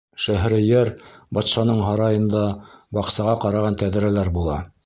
Шәһрейәр 0.21 0.89
батшаның 1.39 1.83
һарайында 1.89 2.43
баҡсаға 2.99 3.39
ҡараған 3.47 3.81
тәҙрәләр 3.83 4.37
була. 4.41 4.61